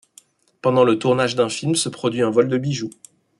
Pendant 0.63 0.83
le 0.83 0.97
tournage 0.97 1.35
d'un 1.35 1.47
film 1.47 1.75
se 1.75 1.87
produit 1.87 2.23
un 2.23 2.31
vol 2.31 2.47
de 2.47 2.57
bijoux. 2.57 2.89